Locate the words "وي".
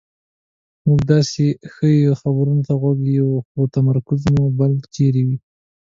5.27-5.37